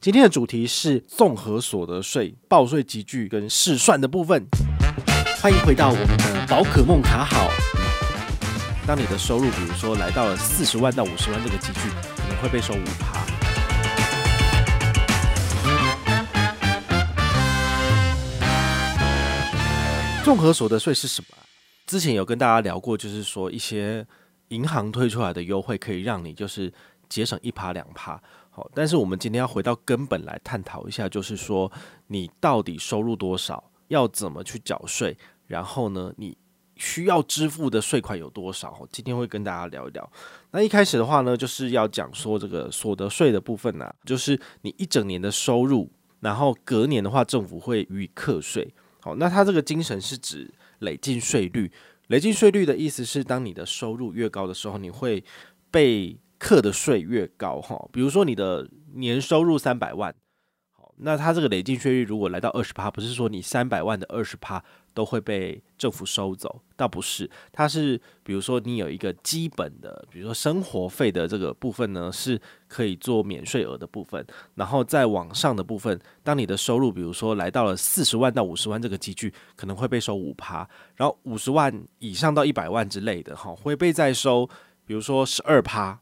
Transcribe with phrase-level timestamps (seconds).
[0.00, 4.46] 今天的主题是综合所得税报税集聚跟试算的部分。
[5.42, 7.50] 欢迎回到我们的宝可梦卡好。
[8.86, 11.80] 当你的收入，比如说来到了四十万到五十万这个集聚，
[12.16, 13.26] 可能会被收五趴。
[20.22, 21.36] 综合所得税是什么？
[21.88, 24.06] 之前有跟大家聊过，就是说一些
[24.50, 26.72] 银行推出来的优惠，可以让你就是
[27.08, 28.22] 节省一趴两趴。
[28.74, 31.70] 但是我们今天要回到根本来探讨一下，就是说
[32.06, 35.16] 你到底收入多少，要怎么去缴税，
[35.46, 36.36] 然后呢，你
[36.76, 38.86] 需要支付的税款有多少？
[38.92, 40.12] 今天会跟大家聊一聊。
[40.52, 45.90] 那一开始的话呢，就是要讲说这个所得税的部分呢，就是你一整年的收入，
[46.20, 48.72] 然后隔年的话，政府会予以课税。
[49.00, 51.70] 好，那它这个精神是指累进税率。
[52.08, 55.22] 累进税率的意思是，当你的收入越高的时候，你会
[55.70, 60.14] 被课的税越高哈，比如说你的年收入三百万，
[60.70, 64.62] 好，那它这个累进税率如果来到二十趴，不是说你三百万的二十趴
[64.94, 84.48] 都会被政府收走，倒不是，它是比如说你有一个基本的，比如说生活费的这个部分呢，是可以做免税额的部分，然后再往上的部分，当你的收入比如说来到了四十万到五十万这个级距，可能会被收五趴，然后五十万以上到一百万之类的哈，会被再收，
[84.84, 86.00] 比如说十二趴。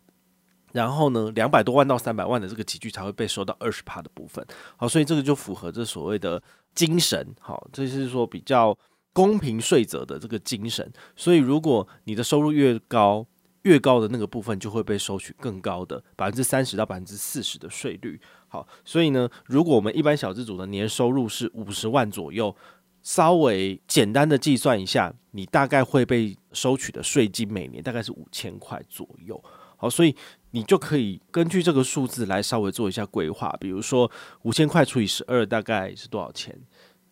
[0.76, 4.46] 然后呢，两百多万到三百万的这个集聚才会被收到二十趴的部分。
[4.76, 6.42] 好，所以这个就符合这所谓的
[6.74, 7.34] 精神。
[7.40, 8.76] 好，这是说比较
[9.14, 10.92] 公平税则的这个精神。
[11.16, 13.26] 所以，如果你的收入越高，
[13.62, 18.20] 越高的那个部分就会被收取更高的百分之三十到百分之四十的税率。
[18.46, 22.54] 好，所以呢，如果我们一般小资组的年收入是五十万左右，
[23.02, 29.42] 稍微简单的计算一下，你大概会被收取的税金每年大概是五千块左右。
[29.78, 30.14] 好，所以。
[30.52, 34.10] 你就可以根据这个数字来稍微做一下规划，比如说
[34.42, 36.58] 五千块除以十二大概是多少钱？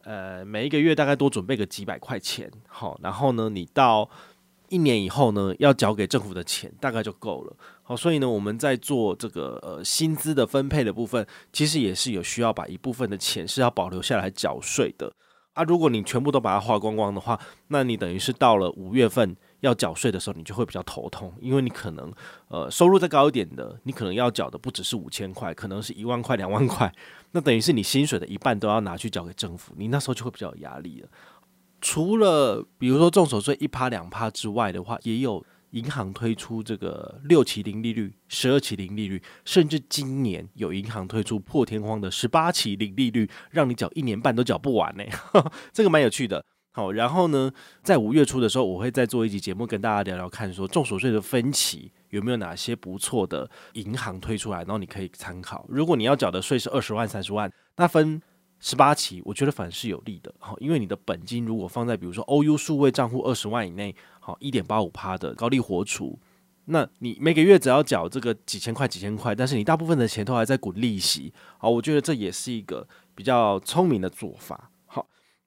[0.02, 4.08] 呃，每一个月大概多准备个几百块钱，好，然后呢，你到
[4.68, 7.56] 一年以后呢，要缴给政府的钱大概就够了。
[7.82, 15.12] 好，所以呢，我们在做这个呃薪资的分配的部分，其实也是有需要把一部分的钱是要保留下来缴税的。
[15.54, 22.12] 啊，如果你全部都把它花光光的话，那你等于是到了五月份要缴税的时候，你就会比较头痛，因为你可能
[22.48, 26.92] 呃收入再高一点的，你可能要缴的不只是五千块，可能是一万块、两万块，
[27.32, 31.08] 那等于是你薪水的一半都要拿去缴给政府，你那时候就会比较有压力了。
[31.80, 35.44] 除了比如说综所税一趴两趴之外的话，也有。
[35.74, 45.02] 银行推出这个六期零利率、十二期零利率，甚至今年有银行推出破天荒的十八期零利率，让你缴一年半都缴不完呢。
[45.74, 46.44] 这个蛮有趣的。
[46.76, 47.50] 好，然后呢，
[47.82, 55.64] 在五月初的时候，我会再做一集节目跟大家聊聊看，说综所税的分期有没有哪些不错的银行推出来，然后你可以参考。
[55.68, 58.20] 如果你要缴的税是二十万、三十万，那分。
[58.60, 66.18] 十八期，我觉得反而是有利的，好，因为你的本金如果放在比如说 OU 数位账户二十万以内，好，一点八五趴的高利活储，
[66.66, 74.70] 那你每个月只要缴这个几千块几千块，但是你大部分的钱都还在滚利息，好，我觉得这也是一个比较聪明的做法。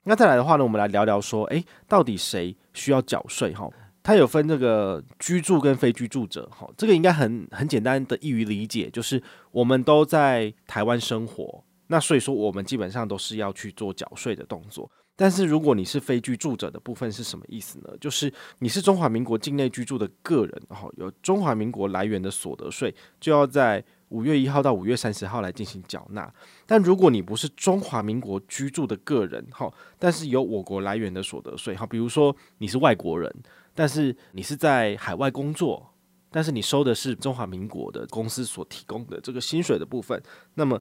[0.08, 3.52] 那再来的话呢，我们来聊聊说，诶，到底谁需要缴税？
[3.52, 3.68] 哈，
[4.02, 11.62] 它有分这个居住跟非居住者，哈，这个应该很很简单的易于理解，就是我们都在台湾生活。
[11.88, 14.90] 那所以说，我们基本上都是要去做缴税的动作。
[15.14, 17.90] 但是，如果你是非居住者的部分是什么意思呢？
[18.00, 26.32] 就是你是中华民国境内居住的个人，哈，有中华民国来源的所得税，就要在五月一号到五月三十号来进行缴纳。
[26.66, 33.34] 但如果你不是中华民国居住的个人，哈，但是有我国来源的所得税，哈，比如说你是外国人，
[33.74, 35.94] 但是你是在海外工作，
[36.30, 40.22] 但是你收的是中华民国的公司所提供的这个薪水的部分，
[40.54, 40.80] 那么。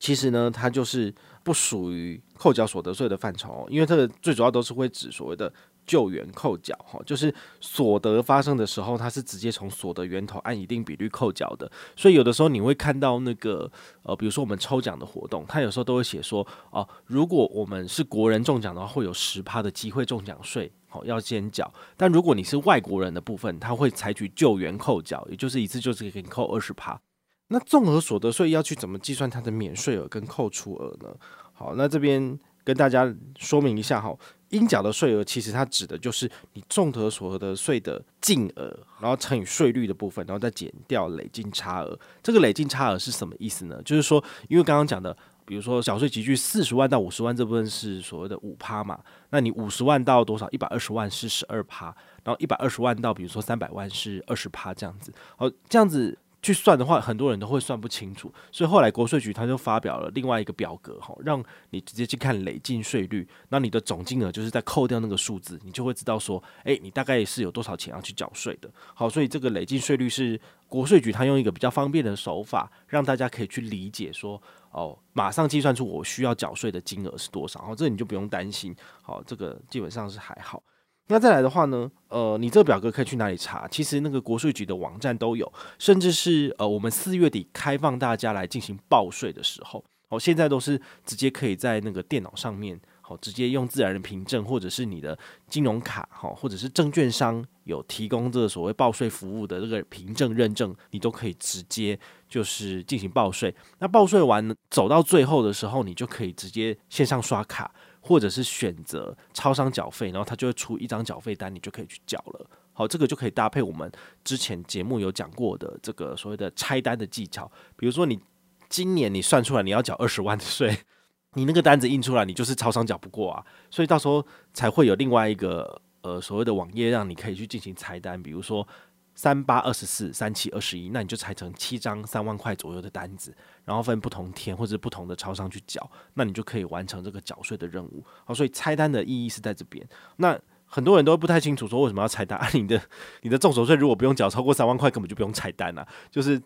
[0.00, 5.50] 其实呢，它就是不属于扣缴所得税的范畴，因为这个最主要都是会指所谓的
[5.86, 11.70] 救援扣缴哈，就是所得发生的时候，它是直接从所得源头按一定比率扣缴的。
[11.96, 13.70] 所以有的时候你会看到那个
[14.02, 21.72] 呃，比如说我们抽奖的活动，它有时候都会写说哦，如果我们是国人中奖的话，会有十趴的机会中奖税，好要先缴。
[21.96, 27.00] 但如果你是外国人的部分，它会采取救援扣缴，也就是一次就是给你扣二十趴。
[27.48, 31.14] 那综合所得税要去怎么计算它的免税额跟扣除额呢？
[31.52, 34.16] 好，那这边跟大家说明一下哈，
[34.54, 41.98] 应缴的税额其实它指的就是你综合所得税的净额，然后乘以税率的部分，然后再减掉累进差额。
[42.22, 43.82] 这个累进差额是什么意思呢？
[43.84, 50.48] 就是说，因为刚刚讲的，比如说小税集距四十万到五十万这部分是所谓的五趴嘛，那你五十万到多少？
[50.50, 51.86] 一百二十万是十二趴，
[52.22, 55.12] 然后一百二十万到比如说三百万是二十趴这样子。
[55.36, 56.16] 好，这样子。
[56.44, 68.70] 去算的话，很多人都会算不清楚，所以后来国税局他就发表了另外一个表格，哈，让你直接去看累进税率，那你的总金额就是在扣掉那个数字，你就会知道说，诶，你大概是有多少钱要去缴税的。
[68.92, 70.38] 好，所以这个累进税率是
[70.68, 80.62] 国税局他用一个比较方便的手法，让大家可以去理解说，哦，马上计算出我需要缴税的金额是多少，好，这你就不用担心，好，这个基本上是还好。
[81.08, 83.68] 那再来的话呢，呃，你这个表格可以去哪里查？
[83.68, 101.98] 其实那个国税局的网站都有，甚至是呃，我们四月底开放大家来进行报税的时候，哦，现在都是直接可以在那个电脑上面，好，直接用自然人凭证或者是你的金融卡，好，或者是证券商有提供这个所谓报税服务的这个凭证认证，你都可以直接
[102.30, 103.54] 就是进行报税。
[103.78, 107.70] 那报税完走到最后的时候，你就可以直接线上刷卡。
[108.06, 112.50] 或者是选择超商缴费，然后他就会出一张缴费单，你就可以去缴了。
[112.74, 113.90] 好，这个就可以搭配我们
[114.22, 117.50] 之前节目有讲过的这个所谓的拆单的技巧。
[117.76, 118.20] 比如说，你
[118.68, 120.76] 今年你算出来你要缴二十万的税，
[121.32, 128.68] 你那个单子印出来，你就是超商缴不过啊，所以到时候才会有另外一个呃所谓的网页让你可以去进行拆单，比如说。
[129.14, 133.32] 三八二十四，三七二十一，那你就拆成七张三万块左右的单子，
[133.64, 138.04] 然后分不同天或者不同的超商去缴，那你就可以完成这个缴税的任务。
[138.24, 139.86] 好，所以拆单的意义是在这边。
[140.16, 142.48] 那很多人都不太清楚说为什么要拆单啊？
[142.54, 142.80] 你的
[143.22, 146.42] 你的综所税如果不用缴超过三万块，根本就不用拆单了，就是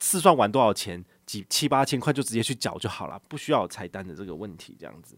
[0.00, 4.76] 试算完多少钱，几七八千块就直接去缴就好了，不需要拆单的这个问题。
[4.76, 5.16] 这样子，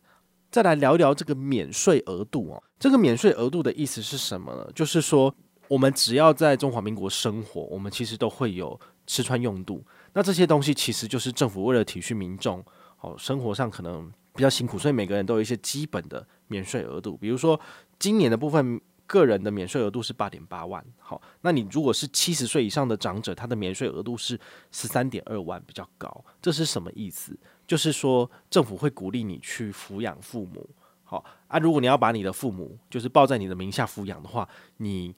[0.51, 2.63] 再来聊一聊这个免税额度哦。
[2.79, 4.71] 这个免税额度的意思是什么呢？
[4.75, 5.35] 就是说。
[5.71, 9.81] 我们只要在中华民国生活，我们其实都会有吃穿用度。
[10.13, 12.61] 那这些东西其实就是政府为了体恤民众，
[12.99, 17.17] 哦，生活上可能比较辛苦，所以每个人都有一些基本的免税额度。
[17.17, 17.59] 比如说
[18.01, 20.85] 今年的部分，个人的免税额度是八点八万。
[20.99, 24.37] 好，那你如果是七十岁以上的长者，他的免税额度是
[24.73, 26.25] 十三点二万，比较高。
[26.43, 27.39] 这是什么意思？
[27.69, 30.69] 就是说政府会鼓励你去抚养父母。
[31.05, 35.13] 好啊，如果你要把你的父母就是报在你的名下抚养的话，你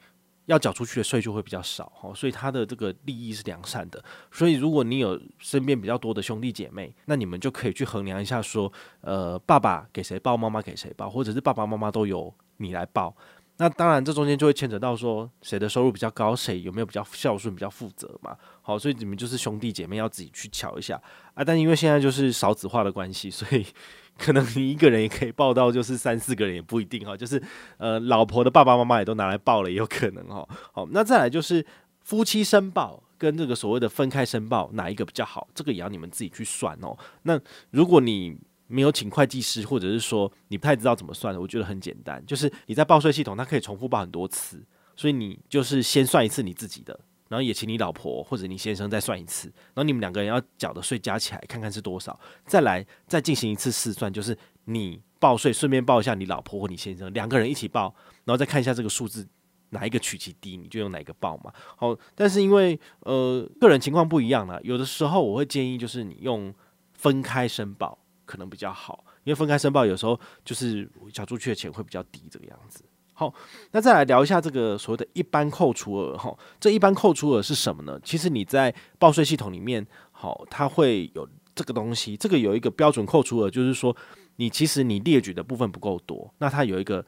[0.47, 4.03] 要缴出去的税就会比较少，所以他的这个利益是良善的。
[4.31, 8.73] 所以如果你有身边比较多的兄弟姐妹，那你们就可以去衡量一下，说，
[9.03, 13.17] 呃，爸爸给谁报，妈妈给谁报，或者是爸爸妈妈都由你来报。
[13.63, 18.37] 那当然，这中间就会牵扯到说，谁的收入比较高，谁有没有比较孝顺、比较负责嘛。
[18.61, 21.01] 好，所以你们就是兄弟姐妹要自己去瞧一下
[21.35, 21.45] 啊。
[21.45, 23.65] 但因为现在就是少子化的关系，所以。
[24.19, 27.17] 可能你一个人也可以报到，就是三四个人也不一定哈。
[27.17, 27.43] 就是
[27.79, 30.47] 呃，老婆的爸爸妈妈也都拿来报了，也有可能哈。
[30.71, 31.65] 好，那再来就是
[32.03, 35.49] 夫妻申报跟这个所谓的分开申报哪一个比较好？
[35.55, 36.95] 这个也要你们自己去算哦。
[37.23, 38.37] 那如果你
[38.73, 44.65] 没有请会计师，或者是说你不太知道怎么算，我觉得很简单，就是你在报税系统它可以重复报很多次，
[44.97, 46.99] 所以你就是先算一次你自己的。
[47.29, 54.37] 然后也请你老婆或者你先生再算一次，然后你们两个人要缴的税加起来看看是多少，再来再进行一次试算，就是
[54.67, 57.95] 你报税顺便报一下你老婆或你先生两个人一起报，
[58.27, 59.27] 然后再看一下这个数字
[59.71, 61.51] 哪一个取其低，你就用哪个报嘛。
[61.75, 66.55] 好，但是因为呃个人情况不一样啦，有的时候我会建议就是你用
[66.93, 72.85] 分开申报可能比较好，因为分开申报有时候就是缴出去的钱会比较低这个样子。
[73.15, 73.33] 好，
[73.73, 78.01] 那再来聊一下这个所谓的一般扣除额哈，这一般扣除额是什么呢？
[78.03, 83.95] 其实你在报税系统里面，好，它会有这个东西，这个有一个标准扣除额，就是说
[84.37, 87.05] 你其实你列举的部分不够多，那它有一个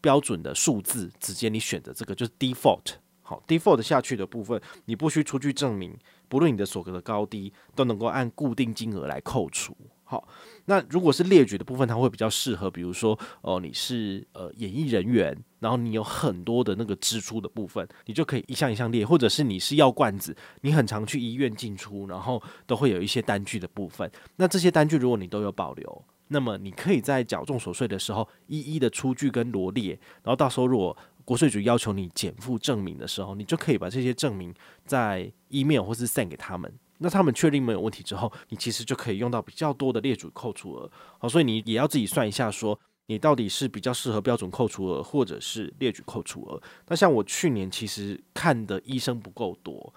[0.00, 2.94] 标准的数字，直接你选择这个就是 default，
[3.28, 5.94] 好，default 下去的部分，你不需出具证明，
[6.30, 9.76] 不论你的所得的高低，都能够按固定金额来扣除。
[10.02, 10.26] 好，
[10.64, 24.10] 那如果是列举的部分，它会比较适合，比如说，哦、你是呃演艺人员，然后你有很多的那个支出的部分，你就可以一项一项列，或者是你是药罐子，你很常去医院进出，然后都会有一些单据的部分。
[24.36, 29.90] 那这些单据如果你都有保留，那么你可以在缴重所税的时候一一的出具跟罗列，
[30.22, 30.96] 然后到时候如果
[31.28, 34.54] 国税局要求你减负证明的时候，你就可以把这些证明
[34.86, 36.72] 在 email 或是 send 给他们。
[36.96, 40.90] 那他们确定没有问题之后，你其实就可以用到比较多的列举扣除额。
[41.18, 46.58] 好，所以你也要自己算一下，说你到底是比较适合标准扣除额，或者是列举扣除额。
[46.86, 49.92] 那像我去年其实看的医生不够多，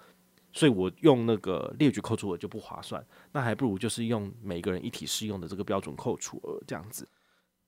[0.52, 3.02] 所以我用那个列举扣除额就不划算。
[3.32, 7.08] 那还不如就是用每个人一体适用的这个标准扣除额这样子。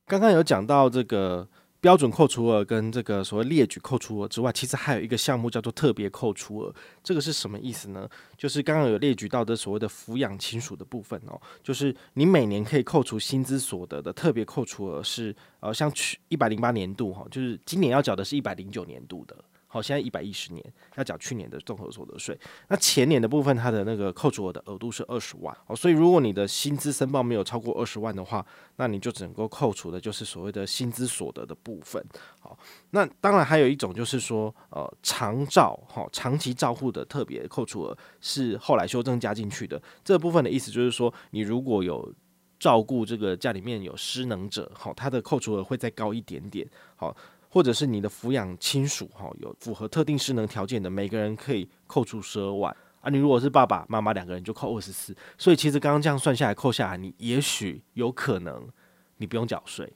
[0.07, 1.49] 刚刚有讲到这个。
[1.85, 6.75] 标准扣除额跟这个所谓列举扣除额之外，其实还有一个项目叫做特别扣除额。
[7.03, 8.09] 这个是什么意思呢？
[8.39, 19.37] 就是刚刚有列举到的所谓的抚养亲属的部分哦，就是你每年可以扣除薪资所得的特别扣除额是呃，像去一百零八年度哈，就是今年要缴的是一百零九年度的。
[19.75, 20.65] 好，现在一百一十年
[20.95, 22.39] 要缴去年的综合所得税。
[22.69, 25.53] 那前年的部分，它的那个扣除额的额度是二十万。
[25.67, 32.01] 哦，所以如果你的薪资申报没有超过二十万的话，那你就只能够扣除的就是所谓的薪资所得的部分。
[32.39, 32.57] 好，
[32.91, 39.83] 那当然还有一种就是说，呃，长照哈，长期照护的特别扣除额是后来修正加进去的。
[40.05, 42.15] 这部分的意思就是说，你如果有
[42.61, 46.65] 照顾这个家里面有失能者，好，它的扣除额会再高一点点。
[46.95, 47.17] 好。
[47.55, 53.09] 或者是你的抚养亲属哈，有符合特定失能条件的，每个人可以扣除十二万啊。
[53.09, 58.69] 你如果是爸爸妈妈两个人就扣二十四，所以其实刚刚这样算下来扣下来，你也许有可能
[59.19, 59.93] 你不用缴税。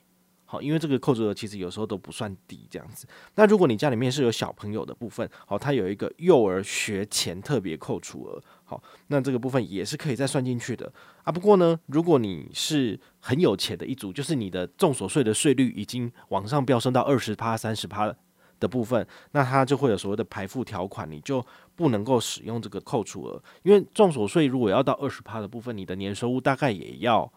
[0.50, 3.06] 好，因为这个扣除额其实有时候都不算低，这样子。
[3.34, 10.90] 那如果你家里面是有小朋友的部分，好，它有一个幼儿学前特别扣除额，好，那这个部分也是可以再算进去的
[11.22, 11.30] 啊。
[11.30, 18.10] 不过呢，如果你是很有钱的一组，就是你的重所税的税率已经往上飙升到二十趴、三十趴
[18.58, 21.44] 的部分，那它就会有所谓的排付条款，你就
[21.76, 27.30] 不能够使用这个扣除额，因为重所税如果要到二十趴的部分，你的年收入大概也要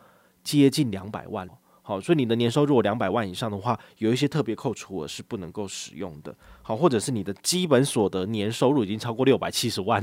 [0.43, 1.45] 接近两百万。
[1.91, 6.33] 好，所以你的年收入两百万以上的话，有一些特别扣除额是不能够使用的。
[6.61, 10.01] 好，或者是你的基本所得年收入已经超过六百七十万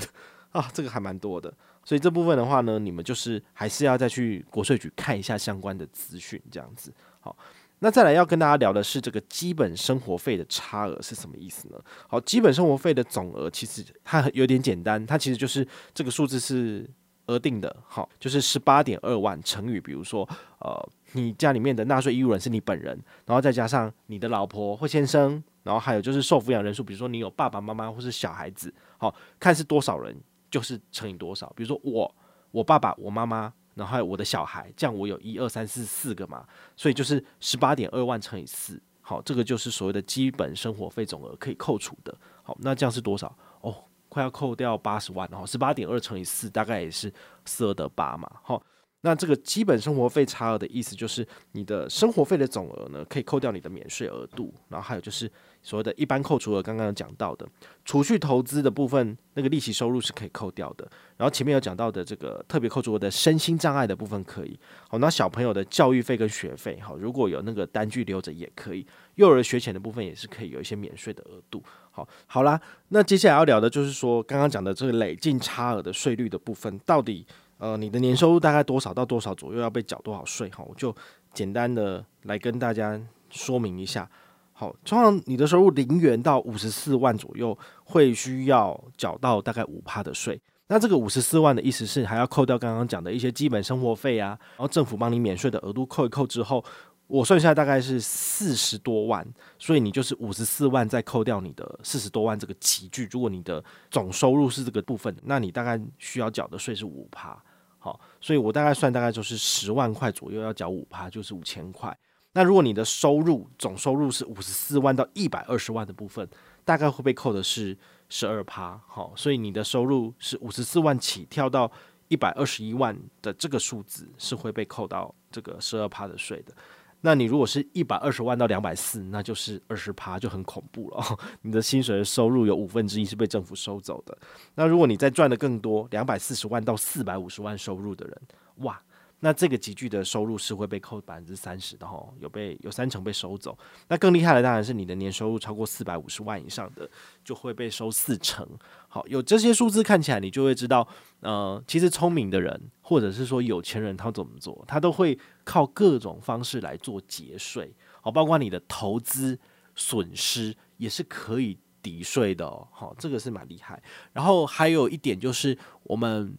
[0.50, 1.50] 啊，这个还蛮多的。
[1.82, 6.92] 所以这部分的话呢，你们就是还是要再去国税局看一下相关的资讯，这样子。
[7.20, 7.34] 好，
[7.78, 11.80] 那再来要跟大家聊的是这个基本生活费的差额是什么意思呢？
[12.06, 16.86] 好，基本生活费的总额其实它有点简单，它其实就是这个数字是。
[17.28, 20.26] 额定的，好，就是十八点二万乘以，比如说，
[20.60, 30.14] 呃，你家里面的纳税义务人是你本人，然后再加上你的老婆或先生，然后还有就是受抚养人数，比如说你有爸爸妈妈或是小孩子，好，看是多少人，
[30.50, 31.52] 就是乘以多少。
[31.56, 32.14] 比如说我，
[32.50, 36.46] 我爸爸，我妈妈，然后还有我的小孩，这样我有一二三四四个嘛，
[36.76, 43.34] 所以就是十八点二万乘以四，好，这个就是所谓的基本生活费总额可以扣除的，好，那这样是多少？
[43.60, 43.74] 哦。
[44.10, 47.12] 快要扣掉八十万，然后十八点二乘以四，大概也是
[47.44, 48.26] 四二得八嘛。
[48.42, 48.60] 好，
[49.02, 55.30] 那这个基本生活费差额的意思就是，你的生活费的总额呢，可以扣掉你的免税额度，然后还有就是
[55.62, 57.46] 所谓的一般扣除额，刚刚有讲到的
[57.84, 60.88] 储蓄投资的部分，那个利息收入是可以扣掉的。
[61.16, 64.58] 然后前面有讲到的这个特别扣除额的身心障碍的部分可以。
[64.88, 68.84] 好，那小朋友的教育费跟学费，好，如果有那个单据留着也可以。
[69.14, 71.62] 幼儿学前的部分也是可以有一些免税的额度。
[71.90, 77.26] 好，好啦，那接下来要聊的就是说，刚刚讲的这个累进差额的税率的部分，到底
[77.58, 80.48] 呃你的年收入大概多少到多少左右要被缴多少税？
[80.50, 80.94] 哈，我就
[81.34, 83.00] 简单的来跟大家
[83.30, 84.08] 说明一下。
[84.52, 90.40] 好，通常你的收入零元到五十四万左右，会需要缴到大概五趴的税。
[90.68, 96.64] 那这个五十四万的意思是还要扣掉刚刚讲的一些基本生活费啊，然后政府帮你免税的额度扣一扣之后。
[97.06, 99.26] 我算下来大概是四十多万，
[99.58, 103.08] 所以你就是五十四万再扣掉你的四十多万这个级距。
[103.10, 107.42] 如果你的总收入是这个部分，那你大概需要缴的税是五趴。
[107.78, 111.96] 好，所以我大概算大概就是十万块左右要缴五趴，就是五千块。
[112.32, 116.28] 那如果你的收入总收入是五十四万到一百二十万的部分，
[116.64, 117.76] 大概会被扣的是
[118.08, 118.80] 十二趴。
[118.86, 121.70] 好，所以你的收入是五十四万起跳到
[122.08, 126.52] 一百二十一万的这个数字是会被扣到这个十二趴的税的。
[127.00, 131.02] 那你如果是一百二十万到两百四，那就是二十趴，就很恐怖了。
[131.42, 134.16] 你的薪水的收入有五分之一是被政府收走的。
[134.54, 138.20] 那如果你再赚的更多，两百四十万到四百五十万收入的人，
[138.56, 138.80] 哇！
[139.20, 143.58] 那这个集聚的收入是会被扣百分之三十的哈，有被有三成被收走。
[143.88, 146.88] 那更厉害的当然是你的年收入超过四百五十万以上的，
[147.24, 148.48] 就会被收四成。
[148.86, 150.86] 好，有这些数字看起来，你就会知道，
[151.20, 157.74] 呃，其实聪明的人或者是说有钱人他怎么做，他都会靠各种方式来做节税。
[158.00, 159.36] 好，包括你的投资
[159.74, 162.68] 损失也是可以抵税的哦。
[162.70, 163.82] 好，这个是蛮厉害。
[164.12, 166.38] 然后还有一点就是我们。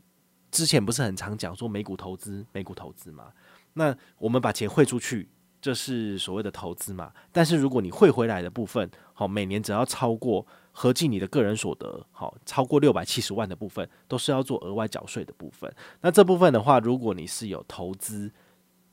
[0.52, 3.32] 之前不是很常讲说美股投资，美股投资嘛？
[3.74, 5.30] 那我们把钱汇出去，
[5.62, 7.14] 这是所谓的投资嘛？
[7.32, 15.72] 但是如果你汇回来的部分，好，每年只要超过合计你的个人所得，好，超过六百七十万的部分，都是要做额外缴税的部分。
[16.02, 18.32] 那这部分的话，如果你是有投资，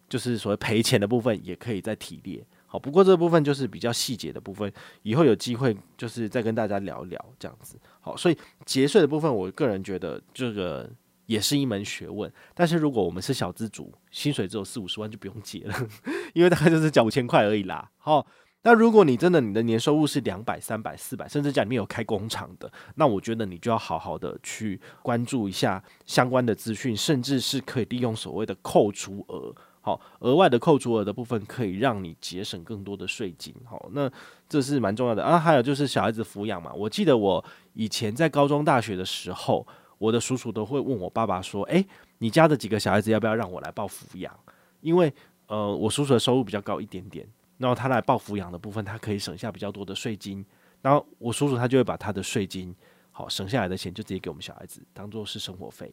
[0.09, 2.47] 就是所谓赔钱的部分，也可以再提列。
[2.67, 4.71] 好，不过这部分就是比较细节的部分，
[5.03, 7.79] 以后有机会就是再跟大家聊一聊这样子。
[8.01, 8.37] 好，所以
[8.67, 10.89] 节税的部分，我个人觉得这个。
[11.27, 15.75] 也是一门学问，但是如果我们是小资族，薪水只有四五十万就不用结了，
[16.35, 17.91] 因为大概就是缴五千块而已啦。
[17.99, 18.27] 好，
[18.63, 34.11] 那如果你真的你的年收入是两百、三百、四百，甚至家里面有开工厂的，那我觉得你就要好好的去关注一下相关的资讯，甚至是可以利用所谓的扣除额，好，额外的扣除额的部分可以让你节省更多的税金，好，那
[34.49, 35.39] 这是蛮重要的啊。
[35.39, 39.65] 还有就是小孩子抚养嘛，我记得我以前在高中、大学的时候，
[39.99, 41.87] 我的叔叔都会问我爸爸说：“诶，
[42.19, 44.33] 你家的几个小孩子要不要让我来报抚养？”
[44.81, 45.13] 因为
[45.47, 47.27] 呃，我叔叔的收入比较高一点点。
[47.59, 50.45] 然后他来报抚养的部分，他可以省下比较多的税金。
[50.83, 52.75] 然后我叔叔他就会把他的税金，
[53.11, 55.91] 好省下来的钱就直接给我们小孩子当做是生活费。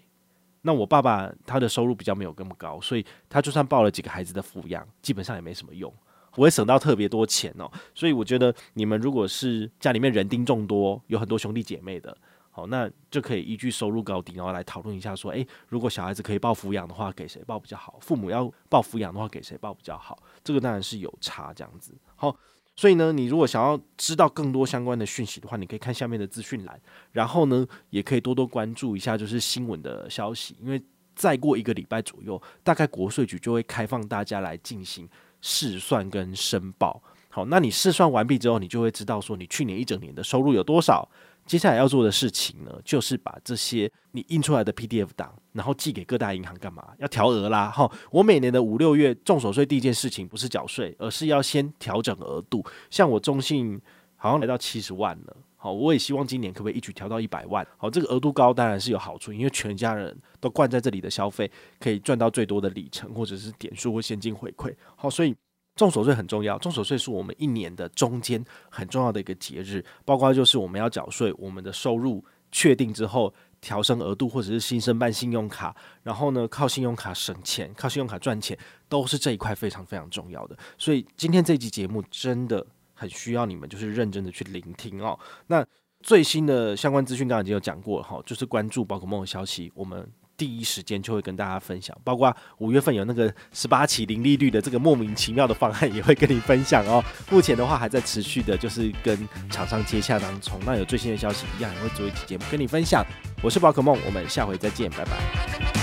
[0.62, 5.92] 那我爸爸他的收入比较没有那么高，所以他就算报了几个孩子的抚养，基本上也没什么用，
[6.34, 7.72] 不会省到特别多钱哦。
[7.96, 12.18] 所以我觉得你们如果是家里面人丁众多，有很多兄弟姐妹的。
[12.56, 17.98] 好，那就可以依据收入高低，然后来讨论一下，说，诶，如果小孩子可以报抚养的话，给谁报比较好？
[18.00, 20.22] 父母要报抚养的话，给谁报比较好？
[20.44, 21.98] 这个当然是有差这样子。
[22.16, 22.38] 好，
[22.76, 26.80] 所以呢，你如果想要知道更多相关的讯息的话，你可以看下面的资讯栏，
[27.12, 30.80] 然后呢，也可以多多关注一下就是新闻的消息，因为
[31.16, 35.10] 再过一个礼拜左右，大概国税局就会开放大家来进行
[35.42, 37.02] 试算跟申报。
[37.30, 41.10] 好，那你试算完毕之后，你就会知道说你去年一整年的收入有多少。
[41.46, 46.88] 接下来要做的事情呢，就是把这些你印出来的 PDF 档，然后寄给各大银行干嘛？
[47.00, 47.70] 要调额啦！
[47.70, 52.64] 哈，我每年的五六月综所税第一件事情不是缴税，而是要先调整额度。
[52.90, 53.80] 像我中信
[54.16, 57.68] 好像来到七十万了，好，我也希望今年可不可以一举调到一百万？
[57.78, 64.74] 好，这个额度高当然是有好处，因为全家人都灌在这里的消费，可以赚到最多的里程或者是点数或现金回馈。
[64.96, 65.36] 好，所以。
[65.76, 78.56] 重所税很重要，重所税是我们一年的中间很重要的一个节日，包括就是我们要缴税，我们的收入确定之后调升额度，或者是新生办信用卡，然后呢靠信用卡省钱，靠信用卡赚钱，
[78.88, 80.56] 都是这一块非常非常重要的。
[80.78, 82.64] 所以今天这期节目真的
[82.94, 85.18] 很需要你们就是认真的去聆听哦。
[85.48, 85.66] 那
[86.02, 90.08] 最新的相关资讯刚刚已经有讲过了哈，就是关注宝可梦的消息，我们。
[90.36, 97.04] 第一时间就会跟大家分享，包括五月份有那个十八期零利率的这个莫名其妙的方案，也会跟你分享哦。
[97.30, 100.60] 目前的话还在持续的，就是跟厂商接洽当中。
[100.66, 103.06] 那有最新的消息，一样也会做一期节目跟你分享。
[103.42, 105.83] 我是宝可梦，我们下回再见，拜拜。